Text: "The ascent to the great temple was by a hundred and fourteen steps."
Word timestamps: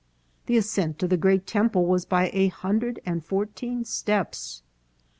"The 0.47 0.57
ascent 0.57 0.97
to 0.97 1.07
the 1.07 1.15
great 1.15 1.45
temple 1.45 1.85
was 1.85 2.05
by 2.05 2.31
a 2.33 2.47
hundred 2.47 2.99
and 3.05 3.23
fourteen 3.23 3.85
steps." 3.85 4.63